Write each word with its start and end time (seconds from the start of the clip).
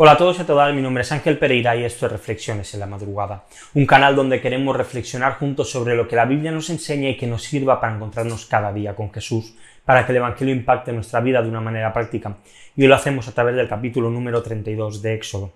Hola 0.00 0.12
a 0.12 0.16
todos 0.16 0.38
y 0.38 0.42
a 0.42 0.46
todas, 0.46 0.72
mi 0.72 0.80
nombre 0.80 1.02
es 1.02 1.10
Ángel 1.10 1.38
Pereira 1.38 1.74
y 1.74 1.82
esto 1.82 2.06
es 2.06 2.12
Reflexiones 2.12 2.72
en 2.72 2.78
la 2.78 2.86
Madrugada, 2.86 3.46
un 3.74 3.84
canal 3.84 4.14
donde 4.14 4.40
queremos 4.40 4.76
reflexionar 4.76 5.40
juntos 5.40 5.72
sobre 5.72 5.96
lo 5.96 6.06
que 6.06 6.14
la 6.14 6.24
Biblia 6.24 6.52
nos 6.52 6.70
enseña 6.70 7.08
y 7.08 7.16
que 7.16 7.26
nos 7.26 7.42
sirva 7.42 7.80
para 7.80 7.96
encontrarnos 7.96 8.46
cada 8.46 8.72
día 8.72 8.94
con 8.94 9.12
Jesús, 9.12 9.56
para 9.84 10.06
que 10.06 10.12
el 10.12 10.18
Evangelio 10.18 10.54
impacte 10.54 10.92
nuestra 10.92 11.18
vida 11.18 11.42
de 11.42 11.48
una 11.48 11.60
manera 11.60 11.92
práctica. 11.92 12.36
Y 12.76 12.82
hoy 12.82 12.86
lo 12.86 12.94
hacemos 12.94 13.26
a 13.26 13.32
través 13.32 13.56
del 13.56 13.66
capítulo 13.66 14.08
número 14.08 14.40
32 14.40 15.02
de 15.02 15.14
Éxodo. 15.14 15.52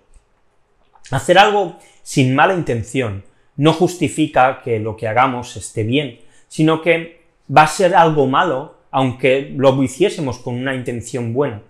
Hacer 1.11 1.37
algo 1.37 1.77
sin 2.01 2.35
mala 2.35 2.53
intención 2.53 3.23
no 3.55 3.71
justifica 3.71 4.61
que 4.61 4.77
lo 4.77 4.97
que 4.97 5.07
hagamos 5.07 5.55
esté 5.55 5.83
bien, 5.83 6.19
sino 6.49 6.81
que 6.81 7.21
va 7.49 7.61
a 7.61 7.67
ser 7.67 7.95
algo 7.95 8.27
malo 8.27 8.75
aunque 8.91 9.53
lo 9.55 9.81
hiciésemos 9.81 10.37
con 10.39 10.55
una 10.55 10.75
intención 10.75 11.33
buena. 11.33 11.61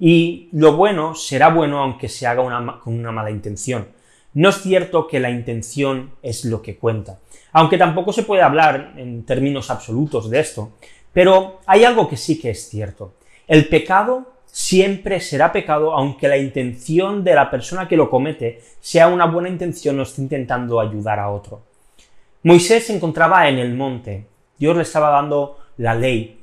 Y 0.00 0.48
lo 0.52 0.76
bueno 0.76 1.14
será 1.14 1.48
bueno 1.48 1.82
aunque 1.82 2.08
se 2.08 2.26
haga 2.26 2.42
con 2.82 2.94
una 2.94 3.12
mala 3.12 3.30
intención. 3.30 3.88
No 4.34 4.50
es 4.50 4.62
cierto 4.62 5.06
que 5.06 5.20
la 5.20 5.30
intención 5.30 6.12
es 6.22 6.44
lo 6.44 6.62
que 6.62 6.76
cuenta, 6.76 7.18
aunque 7.52 7.78
tampoco 7.78 8.12
se 8.12 8.22
puede 8.22 8.42
hablar 8.42 8.92
en 8.96 9.24
términos 9.24 9.70
absolutos 9.70 10.30
de 10.30 10.38
esto, 10.40 10.72
pero 11.12 11.60
hay 11.66 11.84
algo 11.84 12.08
que 12.08 12.16
sí 12.16 12.38
que 12.38 12.50
es 12.50 12.68
cierto. 12.68 13.14
El 13.46 13.68
pecado 13.68 14.34
siempre 14.46 15.20
será 15.20 15.50
pecado 15.50 15.92
aunque 15.92 16.28
la 16.28 16.36
intención 16.36 17.24
de 17.24 17.34
la 17.34 17.50
persona 17.50 17.88
que 17.88 17.96
lo 17.96 18.10
comete 18.10 18.62
sea 18.80 19.08
una 19.08 19.26
buena 19.26 19.48
intención 19.48 19.98
o 19.98 20.02
esté 20.02 20.22
intentando 20.22 20.78
ayudar 20.78 21.18
a 21.18 21.30
otro. 21.30 21.62
Moisés 22.42 22.86
se 22.86 22.94
encontraba 22.94 23.48
en 23.48 23.58
el 23.58 23.74
monte, 23.74 24.26
Dios 24.58 24.76
le 24.76 24.82
estaba 24.82 25.10
dando 25.10 25.58
la 25.78 25.94
ley, 25.94 26.40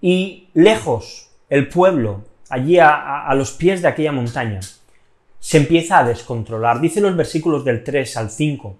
y 0.00 0.48
lejos 0.54 1.30
el 1.48 1.68
pueblo 1.68 2.22
allí 2.48 2.78
a, 2.78 3.32
los 3.34 3.52
pies 3.52 3.82
de 3.82 3.88
aquella 3.88 4.12
montaña, 4.12 4.60
se 5.40 5.58
empieza 5.58 5.98
a 5.98 6.04
descontrolar. 6.04 6.80
Dice 6.80 7.00
los 7.00 7.16
versículos 7.16 7.64
del 7.64 7.84
3 7.84 8.16
al 8.16 8.30
5. 8.30 8.76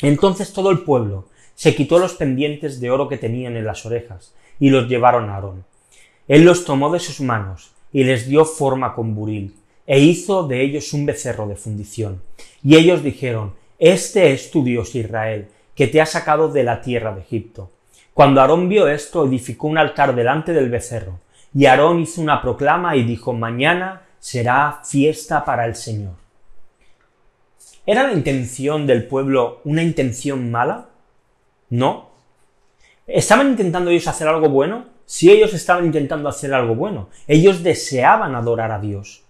Entonces 0.00 0.52
todo 0.52 0.70
el 0.70 0.80
pueblo 0.80 1.28
se 1.54 1.74
quitó 1.74 1.98
los 1.98 2.14
pendientes 2.14 2.80
de 2.80 2.90
oro 2.90 3.08
que 3.08 3.18
tenían 3.18 3.56
en 3.56 3.64
las 3.64 3.84
orejas 3.84 4.34
y 4.60 4.70
los 4.70 4.88
llevaron 4.88 5.28
a 5.28 5.34
Aarón. 5.34 5.64
Él 6.28 6.44
los 6.44 6.64
tomó 6.64 6.92
de 6.92 7.00
sus 7.00 7.20
manos 7.20 7.72
y 7.92 8.04
les 8.04 8.26
dio 8.26 8.44
forma 8.44 8.94
con 8.94 9.14
buril 9.14 9.56
e 9.86 9.98
hizo 9.98 10.46
de 10.46 10.62
ellos 10.62 10.92
un 10.92 11.06
becerro 11.06 11.48
de 11.48 11.56
fundición. 11.56 12.22
Y 12.62 12.76
ellos 12.76 13.02
dijeron, 13.02 13.54
Este 13.78 14.32
es 14.32 14.50
tu 14.50 14.62
Dios 14.62 14.94
Israel, 14.94 15.48
que 15.74 15.86
te 15.86 16.00
ha 16.00 16.06
sacado 16.06 16.48
de 16.50 16.62
la 16.62 16.82
tierra 16.82 17.14
de 17.14 17.22
Egipto. 17.22 17.70
Cuando 18.12 18.40
Aarón 18.40 18.68
vio 18.68 18.88
esto, 18.88 19.26
edificó 19.26 19.66
un 19.68 19.78
altar 19.78 20.14
delante 20.14 20.52
del 20.52 20.68
becerro 20.68 21.20
y 21.54 21.66
Aarón 21.66 22.00
hizo 22.00 22.20
una 22.20 22.42
proclama 22.42 22.96
y 22.96 23.04
dijo, 23.04 23.32
mañana 23.32 24.02
será 24.18 24.80
fiesta 24.84 25.44
para 25.44 25.64
el 25.66 25.74
Señor. 25.74 26.14
¿Era 27.86 28.06
la 28.06 28.12
intención 28.12 28.86
del 28.86 29.06
pueblo 29.06 29.60
una 29.64 29.82
intención 29.82 30.50
mala? 30.50 30.88
No. 31.70 32.10
¿Estaban 33.06 33.48
intentando 33.48 33.90
ellos 33.90 34.08
hacer 34.08 34.28
algo 34.28 34.50
bueno? 34.50 34.86
Sí, 35.06 35.30
ellos 35.30 35.54
estaban 35.54 35.86
intentando 35.86 36.28
hacer 36.28 36.52
algo 36.52 36.74
bueno. 36.74 37.08
Ellos 37.26 37.62
deseaban 37.62 38.34
adorar 38.34 38.72
a 38.72 38.78
Dios. 38.78 39.24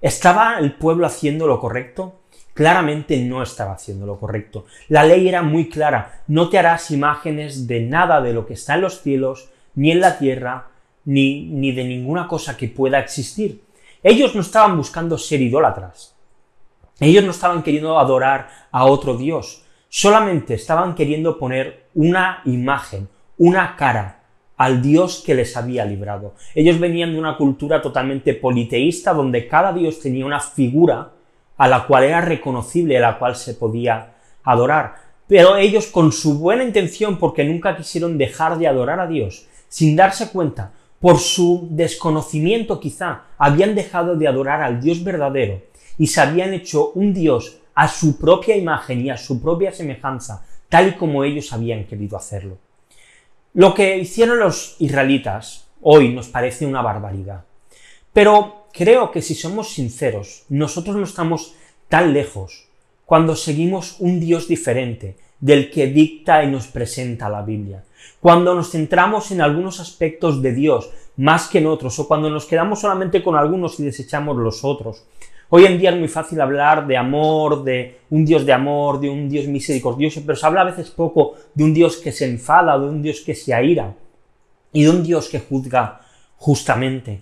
¿Estaba 0.00 0.58
el 0.60 0.74
pueblo 0.74 1.06
haciendo 1.06 1.48
lo 1.48 1.58
correcto? 1.58 2.20
Claramente 2.52 3.18
no 3.18 3.42
estaba 3.42 3.72
haciendo 3.72 4.06
lo 4.06 4.20
correcto. 4.20 4.66
La 4.88 5.02
ley 5.02 5.28
era 5.28 5.42
muy 5.42 5.68
clara. 5.68 6.22
No 6.28 6.48
te 6.48 6.58
harás 6.58 6.92
imágenes 6.92 7.66
de 7.66 7.80
nada 7.80 8.20
de 8.20 8.32
lo 8.32 8.46
que 8.46 8.54
está 8.54 8.76
en 8.76 8.82
los 8.82 9.00
cielos, 9.00 9.50
ni 9.74 9.90
en 9.90 10.00
la 10.00 10.18
tierra, 10.18 10.68
ni, 11.04 11.46
ni 11.46 11.72
de 11.72 11.84
ninguna 11.84 12.26
cosa 12.26 12.56
que 12.56 12.68
pueda 12.68 12.98
existir. 12.98 13.62
Ellos 14.02 14.34
no 14.34 14.42
estaban 14.42 14.76
buscando 14.76 15.16
ser 15.18 15.40
idólatras. 15.40 16.14
Ellos 17.00 17.24
no 17.24 17.30
estaban 17.30 17.62
queriendo 17.62 17.98
adorar 17.98 18.48
a 18.70 18.84
otro 18.84 19.16
Dios. 19.16 19.64
Solamente 19.88 20.54
estaban 20.54 20.94
queriendo 20.94 21.38
poner 21.38 21.86
una 21.94 22.42
imagen, 22.44 23.08
una 23.38 23.76
cara 23.76 24.20
al 24.56 24.82
Dios 24.82 25.22
que 25.24 25.34
les 25.34 25.56
había 25.56 25.84
librado. 25.84 26.34
Ellos 26.54 26.78
venían 26.78 27.12
de 27.12 27.18
una 27.18 27.36
cultura 27.36 27.82
totalmente 27.82 28.34
politeísta 28.34 29.12
donde 29.12 29.48
cada 29.48 29.72
Dios 29.72 30.00
tenía 30.00 30.26
una 30.26 30.40
figura 30.40 31.10
a 31.56 31.68
la 31.68 31.86
cual 31.86 32.04
era 32.04 32.20
reconocible, 32.20 32.98
a 32.98 33.00
la 33.00 33.18
cual 33.18 33.36
se 33.36 33.54
podía 33.54 34.14
adorar. 34.42 34.96
Pero 35.26 35.56
ellos 35.56 35.86
con 35.86 36.12
su 36.12 36.38
buena 36.38 36.64
intención, 36.64 37.18
porque 37.18 37.44
nunca 37.44 37.76
quisieron 37.76 38.18
dejar 38.18 38.58
de 38.58 38.68
adorar 38.68 39.00
a 39.00 39.06
Dios, 39.06 39.46
sin 39.68 39.96
darse 39.96 40.30
cuenta, 40.30 40.72
por 41.04 41.18
su 41.18 41.68
desconocimiento 41.70 42.80
quizá, 42.80 43.24
habían 43.36 43.74
dejado 43.74 44.16
de 44.16 44.26
adorar 44.26 44.62
al 44.62 44.80
Dios 44.80 45.04
verdadero 45.04 45.60
y 45.98 46.06
se 46.06 46.22
habían 46.22 46.54
hecho 46.54 46.92
un 46.92 47.12
Dios 47.12 47.58
a 47.74 47.88
su 47.88 48.16
propia 48.16 48.56
imagen 48.56 49.04
y 49.04 49.10
a 49.10 49.18
su 49.18 49.42
propia 49.42 49.70
semejanza, 49.70 50.46
tal 50.70 50.88
y 50.88 50.92
como 50.92 51.22
ellos 51.22 51.52
habían 51.52 51.84
querido 51.84 52.16
hacerlo. 52.16 52.56
Lo 53.52 53.74
que 53.74 53.98
hicieron 53.98 54.38
los 54.38 54.76
israelitas 54.78 55.66
hoy 55.82 56.08
nos 56.08 56.28
parece 56.28 56.64
una 56.64 56.80
barbaridad. 56.80 57.44
Pero 58.14 58.68
creo 58.72 59.10
que 59.10 59.20
si 59.20 59.34
somos 59.34 59.74
sinceros, 59.74 60.46
nosotros 60.48 60.96
no 60.96 61.04
estamos 61.04 61.54
tan 61.90 62.14
lejos 62.14 62.66
cuando 63.04 63.36
seguimos 63.36 63.96
un 63.98 64.20
Dios 64.20 64.48
diferente 64.48 65.18
del 65.44 65.70
que 65.70 65.88
dicta 65.88 66.42
y 66.42 66.50
nos 66.50 66.68
presenta 66.68 67.28
la 67.28 67.42
Biblia 67.42 67.84
cuando 68.18 68.54
nos 68.54 68.70
centramos 68.70 69.30
en 69.32 69.42
algunos 69.42 69.80
aspectos 69.80 70.40
de 70.40 70.54
Dios 70.54 70.88
más 71.18 71.46
que 71.46 71.58
en 71.58 71.66
otros, 71.66 71.98
o 71.98 72.08
cuando 72.08 72.30
nos 72.30 72.46
quedamos 72.46 72.80
solamente 72.80 73.22
con 73.22 73.36
algunos 73.36 73.78
y 73.78 73.84
desechamos 73.84 74.38
los 74.38 74.64
otros. 74.64 75.04
Hoy 75.50 75.66
en 75.66 75.78
día 75.78 75.90
es 75.90 75.98
muy 75.98 76.08
fácil 76.08 76.40
hablar 76.40 76.86
de 76.86 76.96
amor, 76.96 77.62
de 77.62 77.98
un 78.08 78.24
Dios 78.24 78.46
de 78.46 78.54
amor, 78.54 78.98
de 78.98 79.10
un 79.10 79.28
Dios 79.28 79.46
misericordioso, 79.46 80.22
pero 80.24 80.36
se 80.36 80.46
habla 80.46 80.62
a 80.62 80.70
veces 80.70 80.88
poco 80.88 81.34
de 81.52 81.64
un 81.64 81.74
Dios 81.74 81.98
que 81.98 82.12
se 82.12 82.24
enfada, 82.24 82.78
de 82.78 82.86
un 82.86 83.02
Dios 83.02 83.20
que 83.20 83.34
se 83.34 83.52
aira 83.52 83.94
y 84.72 84.84
de 84.84 84.90
un 84.90 85.04
Dios 85.04 85.28
que 85.28 85.40
juzga 85.40 86.00
justamente. 86.38 87.20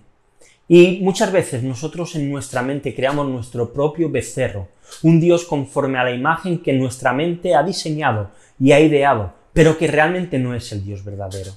Y 0.68 1.00
muchas 1.02 1.32
veces 1.32 1.62
nosotros 1.62 2.14
en 2.14 2.30
nuestra 2.30 2.62
mente 2.62 2.94
creamos 2.94 3.28
nuestro 3.28 3.72
propio 3.72 4.10
becerro, 4.10 4.68
un 5.02 5.20
Dios 5.20 5.44
conforme 5.44 5.98
a 5.98 6.04
la 6.04 6.12
imagen 6.12 6.62
que 6.62 6.72
nuestra 6.72 7.12
mente 7.12 7.54
ha 7.54 7.62
diseñado 7.62 8.30
y 8.58 8.72
ha 8.72 8.80
ideado, 8.80 9.34
pero 9.52 9.76
que 9.76 9.88
realmente 9.88 10.38
no 10.38 10.54
es 10.54 10.70
el 10.72 10.84
Dios 10.84 11.04
verdadero. 11.04 11.52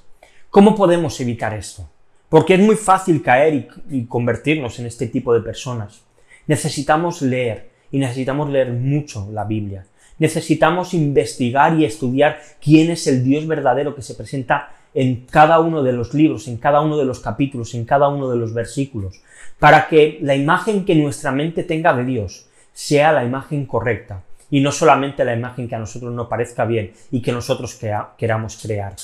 ¿Cómo 0.50 0.76
podemos 0.76 1.20
evitar 1.20 1.54
esto? 1.54 1.90
Porque 2.30 2.56
es 2.56 2.60
muy 2.60 2.76
fácil 2.76 3.22
caer 3.22 3.68
y, 3.90 4.06
convertirnos 4.06 4.80
en 4.80 4.88
este 4.88 5.08
tipo 5.08 5.34
de 5.34 5.42
personas. 5.42 6.02
Necesitamos 6.48 7.22
leer 7.22 7.70
y 7.92 8.00
necesitamos 8.00 8.50
leer 8.50 8.72
mucho 8.72 9.30
la 9.32 9.44
Biblia. 9.44 9.86
Necesitamos 10.18 10.94
investigar 10.94 11.78
y 11.80 11.86
estudiar 11.86 12.40
quién 12.62 12.90
es 12.90 13.06
el 13.08 13.24
Dios 13.24 13.46
verdadero 13.48 13.96
que 13.96 14.02
se 14.02 14.16
presenta 14.16 14.70
en 14.96 15.26
cada 15.30 15.60
uno 15.60 15.84
de 15.84 15.92
los 15.92 16.14
libros, 16.14 16.48
en 16.48 16.58
cada 16.58 16.80
uno 16.80 16.98
de 16.98 17.04
los 17.04 17.20
capítulos, 17.20 17.76
en 17.76 17.84
cada 17.84 18.08
uno 18.08 18.30
de 18.30 18.38
los 18.38 18.54
versículos, 18.54 19.22
para 19.60 19.88
que 19.90 20.18
la 20.22 20.36
imagen 20.36 20.86
que 20.86 20.96
nuestra 20.96 21.34
mente 21.34 21.64
tenga 21.64 21.94
de 21.94 22.06
Dios 22.06 22.48
sea 22.74 23.12
la 23.12 23.26
imagen 23.26 23.66
correcta 23.66 24.24
y 24.50 24.62
no 24.62 24.72
solamente 24.72 25.26
la 25.26 25.34
imagen 25.34 25.68
que 25.68 25.76
a 25.76 25.80
nosotros 25.80 26.14
nos 26.14 26.28
parezca 26.28 26.64
bien 26.64 26.94
y 27.12 27.22
que 27.22 27.34
nosotros 27.34 27.78
queramos 28.18 28.58
crear. 28.62 28.96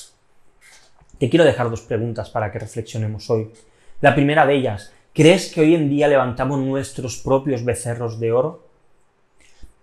Te 1.18 1.30
quiero 1.30 1.44
dejar 1.44 1.70
dos 1.70 1.82
preguntas 1.82 2.30
para 2.30 2.52
que 2.54 2.60
reflexionemos 2.60 3.30
hoy. 3.30 3.52
La 4.00 4.16
primera 4.16 4.46
de 4.46 4.56
ellas, 4.56 4.94
¿crees 5.14 5.52
que 5.52 5.60
hoy 5.60 5.76
en 5.76 5.90
día 5.90 6.08
levantamos 6.08 6.60
nuestros 6.60 7.18
propios 7.18 7.66
becerros 7.66 8.18
de 8.18 8.32
oro? 8.32 8.66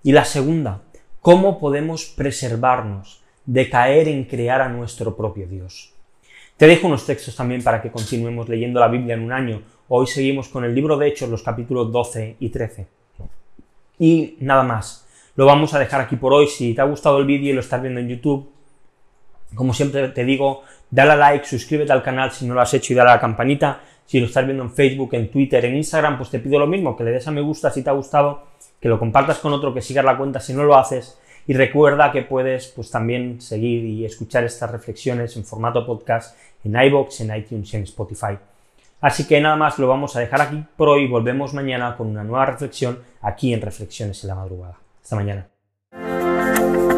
Y 0.03 0.13
la 0.13 0.25
segunda, 0.25 0.81
¿cómo 1.21 1.59
podemos 1.61 2.07
preservarnos 2.07 3.23
de 3.45 3.69
caer 3.69 4.09
en 4.09 4.25
crear 4.25 4.63
a 4.63 4.71
nuestro 4.71 5.17
propio 5.17 5.47
Dios? 5.47 5.93
Te 6.59 6.67
dejo 6.67 6.89
unos 6.89 7.07
textos 7.07 7.37
también 7.37 7.63
para 7.63 7.81
que 7.81 7.93
continuemos 7.93 8.49
leyendo 8.49 8.81
la 8.81 8.89
Biblia 8.89 9.15
en 9.15 9.23
un 9.23 9.31
año. 9.31 9.63
Hoy 9.87 10.09
seguimos 10.09 10.49
con 10.49 10.65
el 10.65 10.75
libro 10.75 10.97
de 10.97 11.07
Hechos, 11.07 11.31
los 11.31 11.45
capítulos 11.45 11.93
12 11.93 12.35
y 12.41 12.49
13. 12.49 12.89
Y 14.01 14.37
nada 14.41 14.65
más 14.65 15.07
lo 15.37 15.47
vamos 15.47 15.73
a 15.75 15.79
dejar 15.79 16.01
aquí 16.01 16.17
por 16.17 16.35
hoy. 16.35 16.49
Si 16.49 16.75
te 16.75 16.81
ha 16.81 16.85
gustado 16.85 17.19
el 17.19 17.27
vídeo 17.27 17.51
y 17.51 17.53
lo 17.53 17.61
estás 17.61 17.81
viendo 17.81 18.01
en 18.01 18.09
YouTube, 18.09 18.51
como 19.55 19.73
siempre 19.73 20.09
te 20.09 20.25
digo, 20.25 20.65
dale 20.91 21.13
a 21.13 21.17
like, 21.17 21.47
suscríbete 21.47 21.93
al 21.93 22.03
canal 22.03 22.33
si 22.33 22.45
no 22.45 22.55
lo 22.55 22.61
has 22.61 22.75
hecho 22.75 22.93
y 22.93 22.97
dale 22.97 23.11
a 23.11 23.15
la 23.15 23.21
campanita. 23.21 23.81
Si 24.05 24.19
lo 24.19 24.27
estás 24.27 24.45
viendo 24.45 24.65
en 24.65 24.73
Facebook, 24.73 25.11
en 25.13 25.31
Twitter, 25.31 25.65
en 25.65 25.77
Instagram, 25.77 26.17
pues 26.17 26.29
te 26.31 26.41
pido 26.41 26.59
lo 26.59 26.67
mismo, 26.67 26.97
que 26.97 27.05
le 27.05 27.13
des 27.13 27.29
a 27.29 27.31
me 27.31 27.41
gusta 27.41 27.71
si 27.71 27.85
te 27.85 27.91
ha 27.91 27.93
gustado, 27.93 28.43
que 28.81 28.89
lo 28.89 28.99
compartas 28.99 29.39
con 29.39 29.53
otro, 29.53 29.73
que 29.73 29.81
sigas 29.81 30.05
la 30.05 30.19
cuenta 30.19 30.41
si 30.41 30.55
no 30.55 30.65
lo 30.65 30.77
haces. 30.77 31.21
Y 31.49 31.55
recuerda 31.55 32.13
que 32.13 32.23
puedes 32.23 32.69
pues 32.69 32.91
también 32.91 33.41
seguir 33.41 33.83
y 33.85 34.05
escuchar 34.05 34.45
estas 34.45 34.71
reflexiones 34.71 35.35
en 35.37 35.47
formato 35.47 35.85
podcast 35.85 36.37
en 36.63 36.77
iBox, 36.77 37.23
en 37.23 37.35
iTunes 37.35 37.73
y 37.73 37.77
en 37.79 37.83
Spotify. 37.85 38.39
Así 39.01 39.27
que 39.27 39.41
nada 39.41 39.57
más 39.57 39.79
lo 39.79 39.89
vamos 39.89 40.15
a 40.15 40.21
dejar 40.21 40.43
aquí 40.43 40.63
por 40.77 40.91
hoy. 40.91 41.09
Volvemos 41.09 41.55
mañana 41.55 41.97
con 41.97 42.09
una 42.09 42.23
nueva 42.23 42.45
reflexión 42.45 42.99
aquí 43.23 43.55
en 43.55 43.63
Reflexiones 43.63 44.23
en 44.23 44.29
la 44.29 44.35
Madrugada. 44.35 44.77
Hasta 45.03 45.17
mañana. 45.17 46.98